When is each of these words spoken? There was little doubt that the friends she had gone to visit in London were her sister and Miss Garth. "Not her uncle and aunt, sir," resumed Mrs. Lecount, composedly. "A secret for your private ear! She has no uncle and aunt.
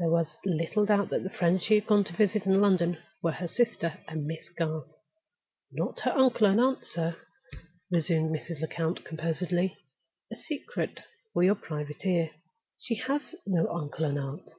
There 0.00 0.10
was 0.10 0.36
little 0.44 0.84
doubt 0.84 1.10
that 1.10 1.22
the 1.22 1.30
friends 1.30 1.62
she 1.62 1.76
had 1.76 1.86
gone 1.86 2.02
to 2.02 2.12
visit 2.12 2.44
in 2.44 2.60
London 2.60 2.98
were 3.22 3.30
her 3.30 3.46
sister 3.46 4.00
and 4.08 4.26
Miss 4.26 4.48
Garth. 4.48 4.88
"Not 5.70 6.00
her 6.00 6.10
uncle 6.10 6.48
and 6.48 6.58
aunt, 6.60 6.84
sir," 6.84 7.14
resumed 7.88 8.34
Mrs. 8.34 8.62
Lecount, 8.62 9.04
composedly. 9.04 9.76
"A 10.32 10.34
secret 10.34 11.04
for 11.32 11.44
your 11.44 11.54
private 11.54 12.04
ear! 12.04 12.32
She 12.80 12.96
has 12.96 13.36
no 13.46 13.68
uncle 13.68 14.04
and 14.04 14.18
aunt. 14.18 14.50